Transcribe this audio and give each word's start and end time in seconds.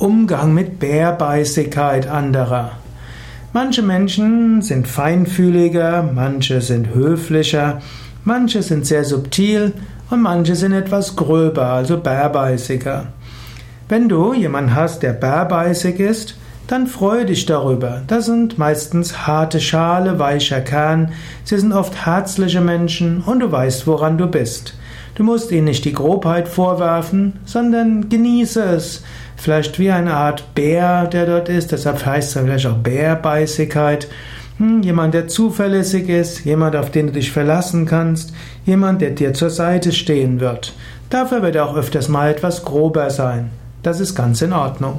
Umgang 0.00 0.54
mit 0.54 0.78
Bärbeißigkeit 0.78 2.08
anderer. 2.08 2.70
Manche 3.52 3.82
Menschen 3.82 4.62
sind 4.62 4.88
feinfühliger, 4.88 6.08
manche 6.14 6.62
sind 6.62 6.94
höflicher, 6.94 7.82
manche 8.24 8.62
sind 8.62 8.86
sehr 8.86 9.04
subtil 9.04 9.74
und 10.08 10.22
manche 10.22 10.56
sind 10.56 10.72
etwas 10.72 11.16
gröber, 11.16 11.66
also 11.66 11.98
bärbeißiger. 11.98 13.08
Wenn 13.90 14.08
du 14.08 14.32
jemanden 14.32 14.74
hast, 14.74 15.02
der 15.02 15.12
bärbeißig 15.12 16.00
ist, 16.00 16.34
dann 16.66 16.86
freue 16.86 17.26
dich 17.26 17.44
darüber. 17.44 18.00
Das 18.06 18.24
sind 18.24 18.56
meistens 18.56 19.26
harte 19.26 19.60
Schale, 19.60 20.18
weicher 20.18 20.62
Kern, 20.62 21.12
sie 21.44 21.58
sind 21.58 21.74
oft 21.74 22.06
herzliche 22.06 22.62
Menschen 22.62 23.20
und 23.20 23.40
du 23.40 23.52
weißt, 23.52 23.86
woran 23.86 24.16
du 24.16 24.28
bist. 24.28 24.79
Du 25.14 25.24
musst 25.24 25.50
ihnen 25.52 25.64
nicht 25.64 25.84
die 25.84 25.92
Grobheit 25.92 26.48
vorwerfen, 26.48 27.40
sondern 27.44 28.08
genieße 28.08 28.62
es. 28.62 29.02
Vielleicht 29.36 29.78
wie 29.78 29.90
eine 29.90 30.14
Art 30.14 30.54
Bär, 30.54 31.06
der 31.06 31.26
dort 31.26 31.48
ist, 31.48 31.72
deshalb 31.72 32.04
heißt 32.04 32.36
es 32.36 32.42
vielleicht 32.42 32.66
auch 32.66 32.76
Bärbeißigkeit. 32.76 34.08
Hm, 34.58 34.82
jemand, 34.82 35.14
der 35.14 35.28
zuverlässig 35.28 36.08
ist, 36.08 36.44
jemand, 36.44 36.76
auf 36.76 36.90
den 36.90 37.06
du 37.06 37.12
dich 37.14 37.32
verlassen 37.32 37.86
kannst, 37.86 38.34
jemand, 38.66 39.00
der 39.00 39.10
dir 39.10 39.32
zur 39.32 39.50
Seite 39.50 39.92
stehen 39.92 40.40
wird. 40.40 40.74
Dafür 41.08 41.42
wird 41.42 41.56
er 41.56 41.66
auch 41.66 41.76
öfters 41.76 42.08
mal 42.08 42.30
etwas 42.30 42.64
grober 42.64 43.08
sein. 43.08 43.50
Das 43.82 44.00
ist 44.00 44.14
ganz 44.14 44.42
in 44.42 44.52
Ordnung. 44.52 44.98